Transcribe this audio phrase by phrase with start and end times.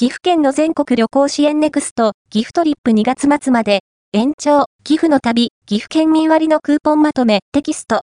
[0.00, 3.80] 岐阜県の全国旅行支援ネクストギフトリップ2月末まで
[4.14, 7.98] 延長、寄付の旅、岐阜県民割のクーポンまとめテキスト。